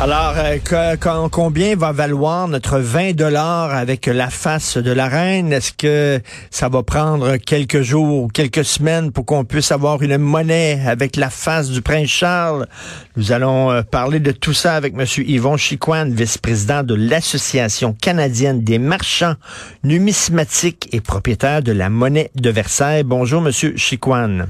[0.00, 0.96] Alors, euh,
[1.28, 5.52] combien va valoir notre 20 dollars avec la face de la reine?
[5.52, 6.20] Est-ce que
[6.52, 11.16] ça va prendre quelques jours ou quelques semaines pour qu'on puisse avoir une monnaie avec
[11.16, 12.68] la face du prince Charles?
[13.16, 15.04] Nous allons euh, parler de tout ça avec M.
[15.26, 19.34] Yvon Chicoine, vice-président de l'Association canadienne des marchands
[19.82, 23.02] numismatiques et propriétaire de la monnaie de Versailles.
[23.02, 23.50] Bonjour, M.
[23.76, 24.46] Chicoine.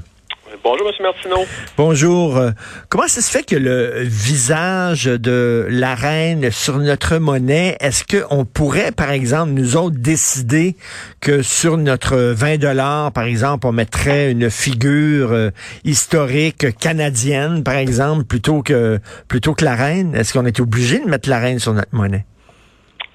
[0.61, 0.93] Bonjour, M.
[0.99, 1.45] Martineau.
[1.77, 2.37] Bonjour.
[2.37, 2.49] Euh,
[2.89, 8.43] Comment ça se fait que le visage de la reine sur notre monnaie, est-ce qu'on
[8.43, 10.75] pourrait, par exemple, nous autres, décider
[11.21, 15.49] que sur notre 20 dollars, par exemple, on mettrait une figure euh,
[15.85, 18.99] historique canadienne, par exemple, plutôt que
[19.29, 20.13] plutôt que la reine?
[20.13, 22.25] Est-ce qu'on est obligé de mettre la reine sur notre monnaie?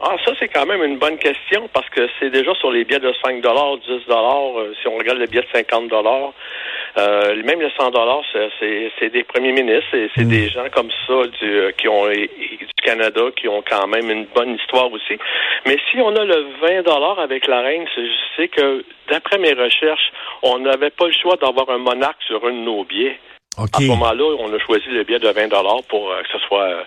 [0.00, 3.00] Ah, ça, c'est quand même une bonne question parce que c'est déjà sur les billets
[3.00, 5.88] de 5 10 euh, si on regarde les billets de 50
[6.96, 7.90] euh, même les 100
[8.60, 12.06] c'est- c'est des premiers ministres et c'est des gens comme ça du, euh, qui ont
[12.08, 12.28] du
[12.84, 15.18] Canada qui ont quand même une bonne histoire aussi.
[15.66, 19.52] Mais si on a le 20 avec la reine, c'est- je sais que d'après mes
[19.54, 23.18] recherches, on n'avait pas le choix d'avoir un monarque sur un de nos billets.
[23.58, 23.68] OK.
[23.72, 26.62] À ce moment-là, on a choisi le billet de 20 pour euh, que ce soit
[26.64, 26.82] euh,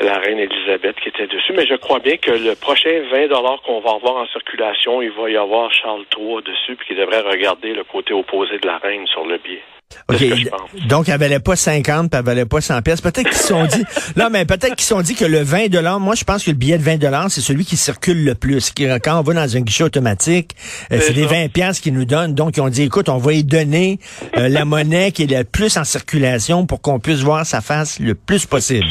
[0.00, 1.52] la reine Elisabeth qui était dessus.
[1.56, 3.28] Mais je crois bien que le prochain 20
[3.64, 7.20] qu'on va avoir en circulation, il va y avoir Charles III dessus, puis qu'il devrait
[7.20, 9.62] regarder le côté opposé de la reine sur le billet.
[10.08, 10.86] OK.
[10.88, 13.00] Donc, elle valait pas 50, puis elle valait pas 100 pièces.
[13.00, 13.84] Peut-être qu'ils se sont dit,
[14.16, 16.50] non, mais peut-être qu'ils se sont dit que le 20 dollars, moi, je pense que
[16.50, 18.70] le billet de 20 dollars, c'est celui qui circule le plus.
[18.70, 20.50] Qui- Quand on va dans un guichet automatique,
[20.90, 21.26] euh, C'est ça.
[21.26, 22.34] 20 pièces qu'ils nous donnent.
[22.34, 23.98] Donc, ils ont dit, écoute, on va y donner
[24.36, 28.00] euh, la monnaie qui est le plus en circulation pour qu'on puisse voir sa face
[28.00, 28.86] le plus possible.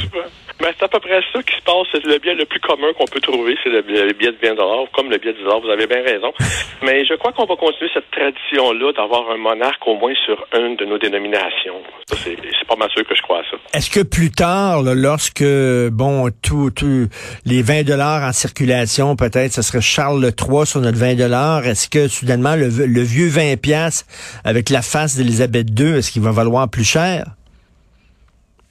[0.60, 1.88] Ben, c'est à peu près ça qui se passe.
[1.92, 4.56] C'est le billet le plus commun qu'on peut trouver, c'est le, billet de 20
[4.94, 6.32] comme le billet de 10 Vous avez bien raison.
[6.84, 10.76] Mais je crois qu'on va continuer cette tradition-là d'avoir un monarque au moins sur une
[10.76, 11.82] de nos dénominations.
[12.08, 13.58] Ça, c'est c'est pas mal sûr que je crois à ça.
[13.74, 15.44] Est-ce que plus tard, là, lorsque,
[15.92, 17.08] bon, tout, tout,
[17.46, 21.90] les 20 dollars en circulation, peut-être, ce serait Charles III sur notre 20 dollars, est-ce
[21.90, 24.06] que soudainement, le, le vieux 20 pièces
[24.46, 27.26] avec la face d'Élisabeth II, est-ce qu'il va valoir plus cher?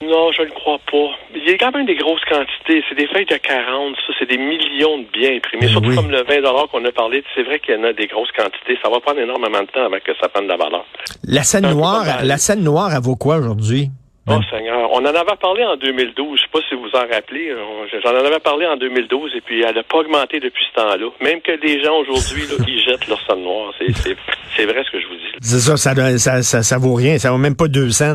[0.03, 1.09] Non, je ne crois pas.
[1.35, 2.83] Il y a quand même des grosses quantités.
[2.89, 5.67] C'est des feuilles de 40, ça, c'est des millions de biens imprimés.
[5.67, 5.97] Ben Surtout oui.
[5.97, 8.77] comme le 20 qu'on a parlé, c'est vrai qu'il y en a des grosses quantités.
[8.83, 10.85] Ça va prendre énormément de temps avant que ça prenne de la valeur.
[11.25, 13.89] La scène noire, la- scène noire, elle vaut quoi aujourd'hui?
[14.29, 16.39] Oh Ben- Seigneur, on en avait parlé en 2012.
[16.39, 17.53] Je sais pas si vous en rappelez.
[17.55, 21.07] On- J'en avais parlé en 2012 et puis elle n'a pas augmenté depuis ce temps-là.
[21.21, 23.73] Même que les gens aujourd'hui, là, ils jettent leur sonne noire.
[23.79, 25.33] C'est- vrai ce que je vous dis.
[25.41, 28.15] C'est ça, ça, ça, ça, vaut rien, ça vaut même pas deux cents.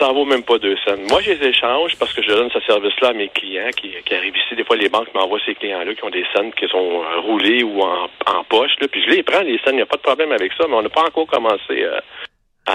[0.00, 0.96] Ça vaut même pas deux cents.
[1.08, 4.14] Moi, je les échange parce que je donne ce service-là à mes clients qui, qui
[4.14, 4.54] arrivent ici.
[4.54, 7.64] Des fois, les banques m'envoient ces clients-là qui ont des scènes qui sont euh, roulées
[7.64, 8.70] ou en, en poche.
[8.80, 9.74] Là, puis je les prends, les scènes.
[9.74, 11.98] Il n'y a pas de problème avec ça, mais on n'a pas encore commencé euh,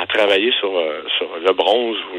[0.02, 2.18] à travailler sur, euh, sur le bronze ou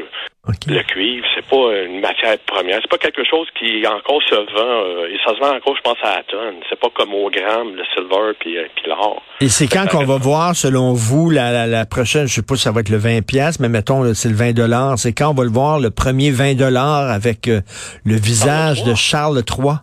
[0.67, 1.25] le cuivre.
[1.35, 2.79] C'est pas une matière première.
[2.81, 4.85] C'est pas quelque chose qui encore se vend.
[4.85, 6.55] euh, et ça se vend encore, je pense, à la tonne.
[6.69, 9.21] C'est pas comme au gramme, le silver puis, euh, puis l'or.
[9.41, 12.55] Et c'est quand qu'on va voir, selon vous, la, la, la prochaine, je sais pas
[12.55, 14.97] si ça va être le 20 pièces, mais mettons, c'est le 20 dollars.
[14.99, 17.61] C'est quand on va le voir, le premier 20 dollars avec euh,
[18.03, 19.77] le visage de Charles III?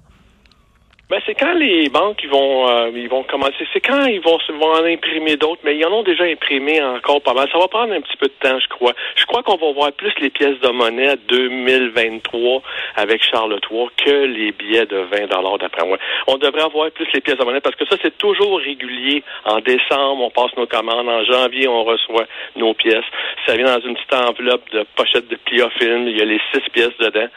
[1.13, 3.69] Ben, c'est quand les banques ils vont euh, ils vont commencer.
[3.75, 7.21] C'est quand ils vont, vont en imprimer d'autres, mais ils en ont déjà imprimé encore
[7.21, 7.51] pas mal.
[7.53, 8.95] Ça va prendre un petit peu de temps, je crois.
[9.17, 12.63] Je crois qu'on va voir plus les pièces de monnaie 2023
[12.97, 15.99] avec Charles III que les billets de 20 dollars d'après moi.
[16.29, 19.23] On devrait avoir plus les pièces de monnaie parce que ça c'est toujours régulier.
[19.45, 21.11] En décembre, on passe nos commandes.
[21.11, 22.25] En janvier, on reçoit
[22.57, 23.05] nos pièces.
[23.45, 26.09] Ça vient dans une petite enveloppe de pochette de pliofilm.
[26.09, 27.29] Il y a les six pièces dedans.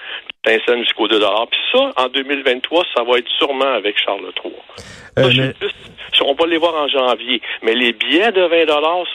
[0.46, 4.53] Pincène jusqu'au 2 Puis ça, en 2023, ça va être sûrement avec Charles III.
[5.18, 5.72] Euh, mais- plus-
[6.22, 7.42] on va les voir en janvier.
[7.64, 8.66] Mais les billets de 20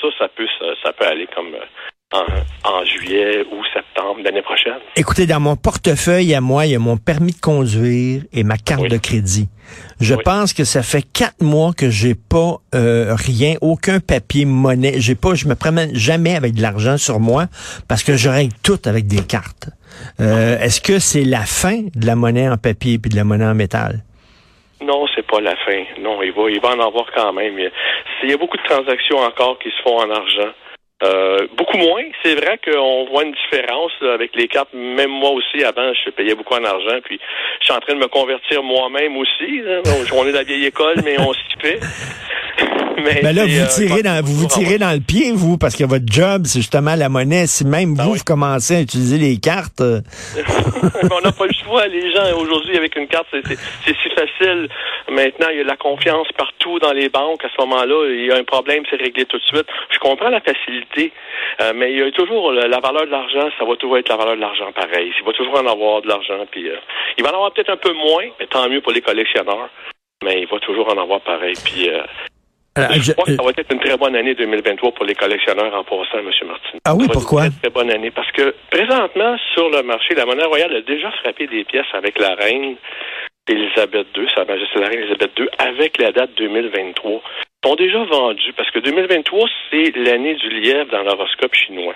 [0.03, 1.65] ça, ça peut, ça, ça peut aller comme euh,
[2.13, 4.79] en, en juillet ou septembre l'année prochaine.
[4.97, 8.57] Écoutez, dans mon portefeuille à moi, il y a mon permis de conduire et ma
[8.59, 8.89] carte Oui.
[8.89, 9.49] de crédit.
[10.01, 10.23] Je Oui.
[10.25, 14.95] pense que ça fait quatre mois que j'ai pas euh, rien, aucun papier monnaie.
[15.01, 17.47] J'ai pas, je me promène jamais avec de l'argent sur moi
[17.89, 19.71] parce que je règle tout avec des cartes.
[20.21, 23.47] Euh, Est-ce que c'est la fin de la monnaie en papier puis de la monnaie
[23.47, 24.03] en métal?
[24.81, 25.85] Non, c'est pas la fin.
[25.99, 27.59] Non, il va, il va en avoir quand même.
[27.59, 30.53] Il y a- beaucoup de transactions encore qui se font en argent.
[31.03, 32.03] Euh, beaucoup moins.
[32.23, 34.73] C'est vrai qu'on voit une différence là, avec les cartes.
[34.75, 36.99] Même moi aussi, avant, je payais beaucoup en argent.
[37.05, 37.19] Puis,
[37.61, 39.63] je suis en train de me convertir moi-même aussi.
[40.15, 41.81] on est de la vieille école, mais on s'y fait.
[43.23, 46.05] mais, là, vous, tirez dans, vous vous tirez dans le pied, vous, parce que votre
[46.07, 47.47] job, c'est justement la monnaie.
[47.47, 49.81] Si même ben vous, vous commencez à utiliser les cartes...
[51.11, 51.87] on n'a pas le choix.
[51.87, 54.69] Les gens, aujourd'hui, avec une carte, c'est si facile.
[55.11, 57.45] Maintenant, il y a de la confiance partout dans les banques.
[57.45, 59.67] À ce moment-là, il y a un problème, c'est réglé tout de suite.
[59.91, 61.13] Je comprends la facilité,
[61.75, 64.37] mais il y a toujours la valeur de l'argent, ça va toujours être la valeur
[64.37, 65.13] de l'argent pareil.
[65.19, 66.69] Il va toujours en avoir de l'argent, puis
[67.17, 69.71] il va en avoir peut-être un peu moins, mais tant mieux pour les collectionneurs.
[70.23, 71.55] Mais il va toujours en avoir pareil.
[71.65, 72.03] Puis euh,
[72.77, 75.85] je, crois que ça va être une très bonne année 2023 pour les collectionneurs en
[75.85, 76.31] passant, M.
[76.47, 76.79] Martin.
[76.85, 77.47] Ah oui, pourquoi?
[77.47, 81.11] Une très, bonne année parce que présentement, sur le marché, la monnaie royale a déjà
[81.23, 82.77] frappé des pièces avec la reine
[83.49, 87.23] Elisabeth II, Sa Majesté la reine Elisabeth II, avec la date 2023.
[87.65, 91.95] sont déjà vendus parce que 2023, c'est l'année du lièvre dans l'horoscope chinois.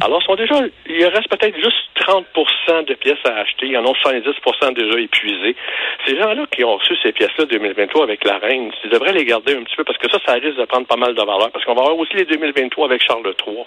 [0.00, 0.56] Alors, sont déjà,
[0.86, 3.66] il reste peut-être juste 30% de pièces à acheter.
[3.66, 5.56] Il y en a 70% déjà épuisées.
[6.06, 9.54] Ces gens-là qui ont reçu ces pièces-là 2023 avec la reine, ils devraient les garder
[9.54, 11.50] un petit peu parce que ça, ça risque de prendre pas mal de valeur.
[11.52, 13.64] Parce qu'on va avoir aussi les 2023 avec Charles III.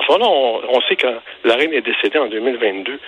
[0.00, 1.08] À ce moment-là, on, sait que
[1.44, 3.00] la reine est décédée en 2022.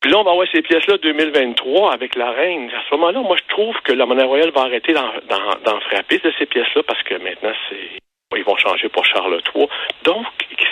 [0.00, 2.70] Puis là, on va avoir ces pièces-là 2023 avec la reine.
[2.70, 6.32] À ce moment-là, moi, je trouve que la monnaie royale va arrêter d'en frapper de
[6.38, 8.00] ces pièces-là parce que maintenant, c'est
[8.36, 9.66] ils vont changer pour Charles III.
[10.04, 10.26] Donc,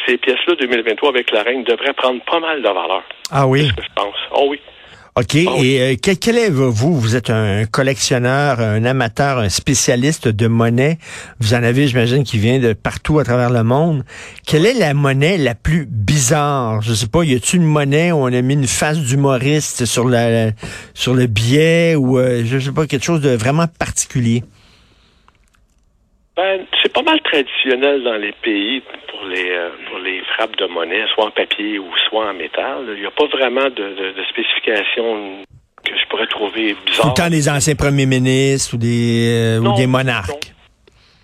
[0.06, 3.03] ces pièces-là 2023 avec la reine devraient prendre pas mal de valeur.
[3.31, 3.62] Ah oui?
[3.62, 4.17] C'est ce que je pense?
[4.32, 4.61] Oh oui.
[5.14, 5.37] OK.
[5.47, 6.99] Ah et euh, quel, est vous?
[6.99, 10.97] Vous êtes un collectionneur, un amateur, un spécialiste de monnaie.
[11.38, 14.05] Vous en avez, j'imagine, qui vient de partout à travers le monde.
[14.47, 16.81] Quelle est la monnaie la plus bizarre?
[16.81, 20.09] Je sais pas, y a-t-il une monnaie où on a mis une face d'humoriste sur
[20.09, 20.53] la
[20.94, 24.43] sur le billet ou euh, je sais pas, quelque chose de vraiment particulier?
[26.34, 30.67] Ben, c'est pas mal traditionnel dans les pays pour les euh, pour les frappes de
[30.67, 32.87] monnaie, soit en papier ou soit en métal.
[32.94, 35.43] Il n'y a pas vraiment de, de, spécification
[35.84, 37.12] que je pourrais trouver bizarre.
[37.14, 40.55] Tout le temps des anciens premiers ministres ou des euh, ou des monarques.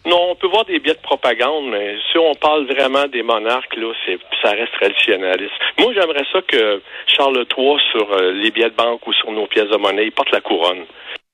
[0.04, 0.32] Non.
[0.32, 3.90] on peut voir des billets de propagande, mais si on parle vraiment des monarques, là,
[4.04, 5.52] c'est ça reste traditionnaliste.
[5.78, 9.46] Moi, j'aimerais ça que Charles III, sur euh, les billets de banque ou sur nos
[9.46, 10.84] pièces de monnaie, il porte la couronne.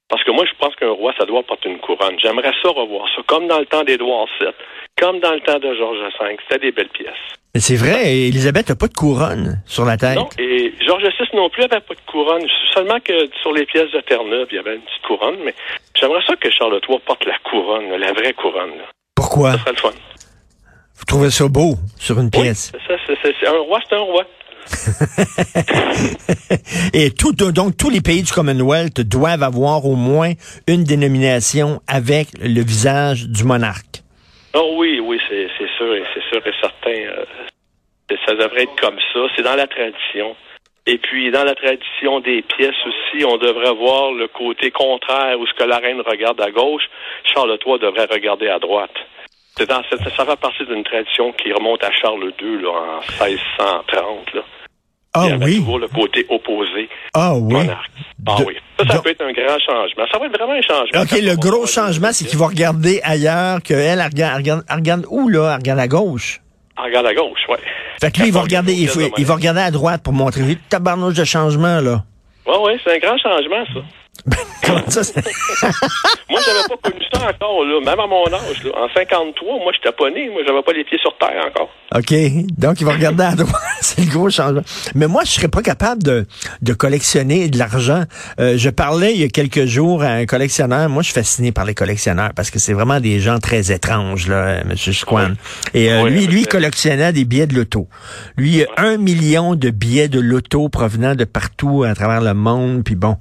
[0.09, 2.17] Parce que moi, je pense qu'un roi, ça doit porter une couronne.
[2.21, 4.51] J'aimerais ça revoir ça, comme dans le temps d'Édouard VII,
[5.01, 6.37] comme dans le temps de Georges V.
[6.49, 7.25] C'était des belles pièces.
[7.55, 10.17] Mais c'est vrai, Elisabeth n'a pas de couronne sur la tête.
[10.17, 12.47] Non, et Georges VI non plus n'avait pas de couronne.
[12.75, 15.39] Seulement que sur les pièces de Terre-Neuve, il y avait une petite couronne.
[15.45, 15.55] Mais
[15.95, 18.73] j'aimerais ça que Charles III porte la couronne, la vraie couronne.
[19.15, 19.53] Pourquoi?
[19.53, 19.91] Ça serait le fun.
[20.97, 22.73] Vous trouvez ça beau sur une pièce?
[22.75, 24.25] Oui, ça, c'est, un roi, c'est un roi.
[26.95, 27.11] Et
[27.53, 30.33] donc tous les pays du Commonwealth doivent avoir au moins
[30.67, 34.03] une dénomination avec le visage du monarque.
[34.55, 36.91] Oh oui, oui, c'est sûr, c'est sûr et certain.
[36.91, 37.25] Euh,
[38.27, 39.21] ça devrait être comme ça.
[39.35, 40.37] C'est dans la tradition.
[40.87, 45.47] Et puis, dans la tradition des pièces aussi, on devrait voir le côté contraire où
[45.47, 46.85] ce que la reine regarde à gauche,
[47.33, 48.95] Charles III devrait regarder à droite.
[49.57, 54.35] Ça, ça fait partie d'une tradition qui remonte à Charles II en 1630.
[54.35, 54.43] Là.
[55.17, 55.59] Ah oui.
[55.59, 56.89] toujours le côté opposé.
[57.15, 57.57] Ah oui.
[58.27, 58.57] Ah oui.
[58.81, 60.05] Ça, ça peut être un grand changement.
[60.11, 61.03] Ça va être vraiment un changement.
[61.03, 65.29] OK, le gros changement, c'est qu'il va regarder ailleurs, qu'elle, elle regarde, regarde, regarde où,
[65.29, 65.53] là?
[65.53, 66.41] Elle regarde à gauche.
[66.77, 67.57] Elle regarde à gauche, oui.
[68.01, 70.43] Fait que lui, il va regarder, il, faut, il va regarder à droite pour montrer
[70.43, 72.03] le tabarnouche de changement, là.
[72.47, 73.81] Oui, oui, c'est un grand changement, ça.
[74.67, 75.03] Comment ça,
[76.31, 77.81] moi, j'avais pas connu ça encore, là.
[77.81, 78.71] Même à mon âge, là.
[78.75, 80.31] En 53, moi, j'étais pas né.
[80.31, 81.69] Moi, j'avais pas les pieds sur terre encore.
[81.95, 82.15] OK.
[82.57, 83.61] Donc, il va regarder à droite.
[83.83, 84.63] C'est le gros changement.
[84.95, 86.27] Mais moi, je serais pas capable de,
[86.63, 88.05] de collectionner de l'argent.
[88.41, 90.89] Euh, je parlais il y a quelques jours à un collectionneur.
[90.89, 94.29] Moi, je suis fasciné par les collectionneurs parce que c'est vraiment des gens très étranges,
[94.29, 94.75] là, M.
[94.77, 95.35] Squan.
[95.75, 97.89] Et euh, lui, lui, collectionnait des billets de loto.
[98.39, 102.33] Lui, il a un million de billets de loto provenant de partout à travers le
[102.33, 102.83] monde.
[102.85, 103.17] Puis bon.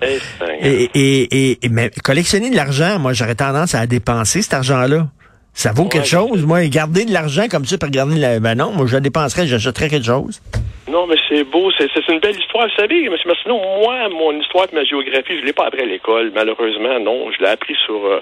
[0.61, 5.09] Et, et, et, mais collectionner de l'argent, moi, j'aurais tendance à dépenser cet argent-là.
[5.55, 8.39] Ça vaut quelque chose, moi, garder de l'argent comme ça pour garder la...
[8.39, 10.41] Ben non, moi, je dépenserais, j'achèterais quelque chose.
[10.87, 12.67] Non, mais c'est beau, c'est une belle histoire.
[12.67, 13.15] Vous savez, M.
[13.25, 16.99] Martineau, moi, mon histoire de ma géographie, je ne l'ai pas appris à l'école, malheureusement,
[16.99, 17.31] non.
[17.31, 18.19] Je l'ai appris sur, euh,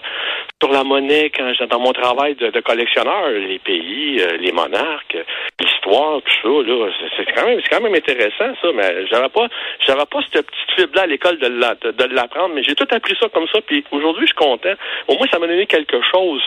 [0.62, 5.18] sur la monnaie quand dans mon travail de, collectionneur, les pays, euh, les monarques,
[5.60, 6.90] l'histoire, tout ça, là.
[7.18, 9.48] C'est quand même, quand même intéressant, ça, mais j'avais pas,
[9.80, 13.28] j'avais pas cette petite fibre-là à l'école de, de l'apprendre, mais j'ai tout appris ça
[13.30, 14.74] comme ça, puis aujourd'hui, je suis content.
[15.08, 16.44] Au moins, ça m'a donné quelque chose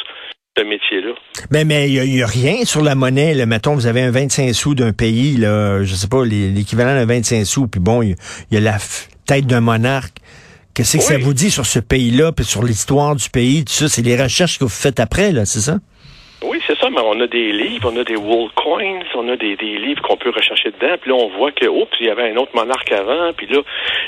[0.56, 1.14] ce métier-là.
[1.50, 3.34] Mais mais il y, a rien sur la monnaie.
[3.34, 3.46] Là.
[3.46, 7.44] Mettons, vous avez un 25 sous d'un pays, là, je sais pas, l'équivalent d'un 25
[7.44, 8.16] sous, puis bon, il
[8.50, 8.78] y, a la
[9.26, 10.18] tête d'un monarque.
[10.72, 13.88] Qu'est-ce que ça vous dit sur ce pays-là, puis sur l'histoire du pays, tout ça?
[13.88, 15.78] C'est les recherches que vous faites après, là, c'est ça?
[16.66, 19.54] C'est ça, mais on a des livres, on a des World Coins, on a des,
[19.56, 21.66] livres qu'on peut rechercher dedans, puis là, on voit que,
[22.00, 23.60] il y avait un autre monarque avant, puis là,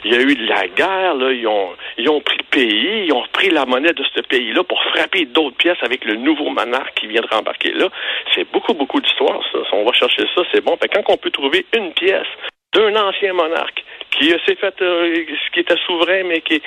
[0.04, 3.06] il y a eu de la guerre, là, ils ont, ils ont pris le pays,
[3.06, 6.48] ils ont pris la monnaie de ce pays-là pour frapper d'autres pièces avec le nouveau
[6.48, 7.88] monarque qui vient de rembarquer là.
[8.34, 9.58] C'est beaucoup, beaucoup d'histoire, ça.
[9.68, 10.78] Si on va chercher ça, c'est bon.
[10.80, 12.26] Quand on peut trouver une pièce
[12.72, 16.62] d'un ancien monarque qui s'est fait, euh, qui était souverain, mais qui,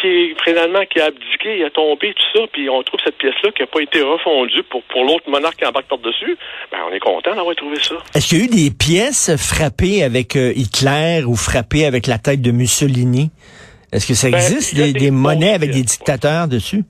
[0.00, 3.50] qui finalement qui a abdiqué, il a tombé, tout ça, puis on trouve cette pièce-là
[3.52, 6.36] qui n'a pas été refondue pour, pour l'autre monarque qui embarque par-dessus,
[6.70, 7.96] ben on est content d'avoir trouvé ça.
[8.14, 12.18] Est-ce qu'il y a eu des pièces frappées avec euh, Hitler ou frappées avec la
[12.18, 13.30] tête de Mussolini?
[13.92, 16.82] Est-ce que ça Ben, existe, des, des des monnaies avec des dictateurs dessus?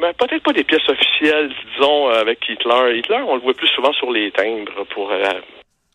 [0.00, 2.98] Ben, peut-être pas des pièces officielles, disons, euh, avec Hitler.
[2.98, 5.22] Hitler, on le voit plus souvent sur les timbres pour euh,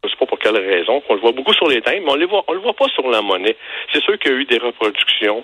[0.04, 2.16] je sais pas pour quelle raison, qu'on le voit beaucoup sur les timbres, mais on
[2.16, 3.56] les voit on le voit pas sur la monnaie.
[3.92, 5.44] C'est sûr qu'il y a eu des reproductions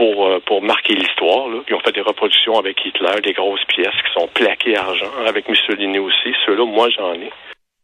[0.00, 1.44] pour euh, pour marquer l'histoire.
[1.68, 5.46] Ils ont fait des reproductions avec Hitler, des grosses pièces qui sont plaquées argent, avec
[5.48, 6.30] Mussolini aussi.
[6.46, 7.30] Ceux-là, moi j'en ai.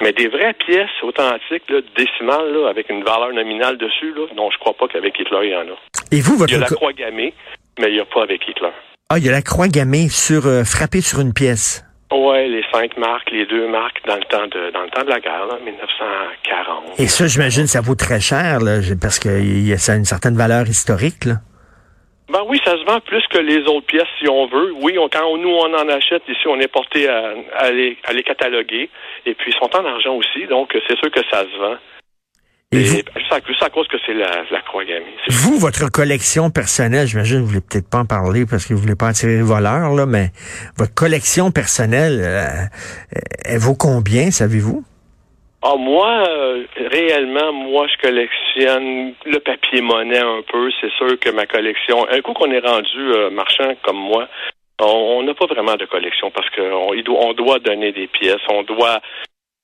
[0.02, 4.50] Mais des vraies pièces authentiques, là, décimales, là, avec une valeur nominale dessus, là, non,
[4.50, 5.76] je crois pas qu'avec Hitler, il y en a.
[6.12, 6.70] Et vous, Il y a votre...
[6.70, 7.32] la croix gammée,
[7.80, 8.73] mais il n'y a pas avec Hitler.
[9.11, 11.82] Ah, il y a la croix gammée sur, euh, frappée sur une pièce.
[12.12, 15.08] Ouais, les cinq marques, les deux marques dans le temps de dans le temps de
[15.11, 17.00] la guerre, là, 1940.
[17.00, 20.04] Et ça, j'imagine, ça vaut très cher, là, parce que y a- ça a une
[20.04, 21.37] certaine valeur historique, là.
[22.33, 24.73] Ben oui, ça se vend plus que les autres pièces si on veut.
[24.83, 28.12] Oui, on, quand nous on en achète ici, on est porté à, à, les, à
[28.12, 28.90] les cataloguer.
[29.26, 31.76] Et puis ils sont en argent aussi, donc c'est sûr que ça se vend.
[32.73, 35.06] Et Et vous, juste à, cause que c'est la, la croix gammée.
[35.25, 38.80] C'est- vous, votre collection personnelle, j'imagine, vous voulez peut-être pas en parler parce que vous
[38.80, 40.30] voulez pas attirer les voleurs, là, mais
[40.76, 42.64] votre collection personnelle, euh,
[43.45, 44.83] elle vaut combien, savez-vous?
[45.62, 50.70] Ah, moi, euh, réellement, moi, je collectionne le papier monnaie un peu.
[50.80, 54.28] C'est sûr que ma collection, un coup qu'on est rendu euh, marchand comme moi,
[54.80, 59.00] on n'a pas vraiment de collection parce qu'on on doit donner des pièces, on doit.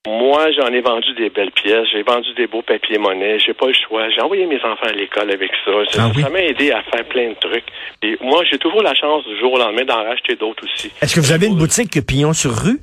[0.09, 3.67] Moi, j'en ai vendu des belles pièces, j'ai vendu des beaux papiers monnaie, j'ai pas
[3.69, 4.09] le choix.
[4.11, 5.71] J'ai envoyé mes enfants à l'école avec ça.
[5.91, 6.25] Ça Ah oui?
[6.33, 7.67] m'a aidé à faire plein de trucs.
[8.03, 10.91] Et moi, j'ai toujours la chance du jour au lendemain d'en racheter d'autres aussi.
[11.01, 12.81] Est-ce que vous avez une boutique pignon sur rue?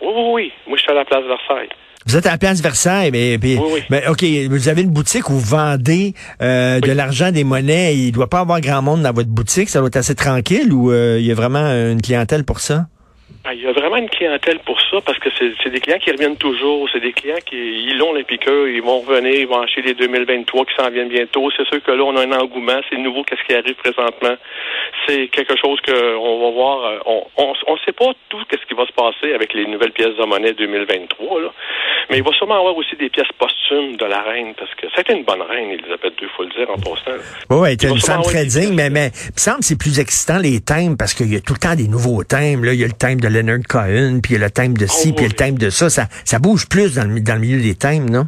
[0.00, 0.52] Oui, oui, oui.
[0.66, 1.68] Moi, je suis à la place Versailles.
[2.06, 3.80] Vous êtes à la place Versailles, mais, mais, Oui, oui.
[3.90, 7.96] mais, OK, vous avez une boutique où vous vendez euh, de l'argent, des monnaies.
[7.96, 9.68] Il doit pas avoir grand monde dans votre boutique.
[9.68, 12.86] Ça doit être assez tranquille ou euh, il y a vraiment une clientèle pour ça?
[13.48, 16.10] Ah, Il y a vraiment une clientèle pour ça parce que c'est des clients qui
[16.10, 16.88] reviennent toujours.
[16.92, 19.94] C'est des clients qui ils ont les piqueurs, ils vont revenir, ils vont acheter les
[19.94, 21.48] 2023 qui s'en viennent bientôt.
[21.56, 22.80] C'est sûr que là, on a un engouement.
[22.90, 24.36] C'est nouveau, qu'est-ce qui arrive présentement.
[25.06, 26.84] C'est quelque chose que on va voir.
[26.84, 29.92] euh, On on, on sait pas tout qu'est-ce qui va se passer avec les nouvelles
[29.92, 31.40] pièces de monnaie 2023.
[31.42, 31.52] Là.
[32.10, 35.12] Mais il va sûrement avoir aussi des pièces posthumes de la reine parce que c'était
[35.14, 37.18] une bonne reine, Elisabeth II, faut le dire en passant.
[37.50, 39.98] Oui, ouais, va me semble très digne, mais, mais il me semble que c'est plus
[40.00, 42.64] excitant les thèmes parce qu'il y a tout le temps des nouveaux thèmes.
[42.64, 42.72] Là.
[42.74, 44.86] Il y a le thème de Leonard Cohen, puis il y a le thème de
[44.86, 45.90] ci, Oh, puis il y a le thème de ça.
[45.90, 46.06] ça.
[46.24, 48.26] Ça bouge plus dans le, dans le milieu des thèmes, non?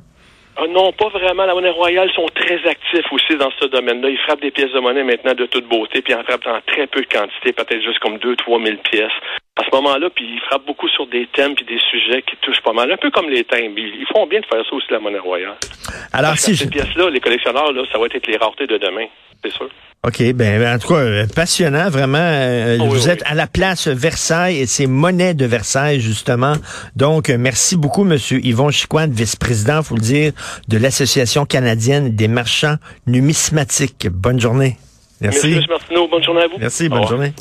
[0.61, 1.47] Ah non, pas vraiment.
[1.47, 4.09] La monnaie royale sont très actifs aussi dans ce domaine-là.
[4.11, 6.61] Ils frappent des pièces de monnaie maintenant de toute beauté, puis ils en frappent dans
[6.67, 9.13] très peu de quantité, peut-être juste comme 2-3 000 pièces.
[9.57, 12.63] À ce moment-là, puis ils frappent beaucoup sur des thèmes puis des sujets qui touchent
[12.63, 13.75] pas mal, un peu comme les thèmes.
[13.79, 15.55] Ils ils font bien de faire ça aussi, la monnaie royale.
[16.13, 16.63] Alors, Parce si que je...
[16.65, 19.07] ces pièces-là, les collectionneurs, là, ça va être les raretés de demain,
[19.45, 19.69] c'est sûr.
[20.07, 22.19] OK, ben en tout cas, euh, passionnant, vraiment.
[22.21, 23.11] euh, Oh, oui, vous oui.
[23.11, 26.55] êtes à la place Versailles et c'est monnaie de Versailles, justement.
[26.95, 30.33] Donc, euh, merci beaucoup, Monsieur Yvon Chicoine, vice-président, faut le dire,
[30.69, 32.77] de l'Association canadienne des marchands
[33.09, 34.09] numismatiques.
[34.09, 34.79] Bonne journée.
[35.21, 35.59] Merci, Merci.
[35.65, 35.65] M.
[35.69, 36.09] Martineau.
[36.09, 36.59] Bonne journée à vous.
[36.61, 37.33] Merci, bonne journée.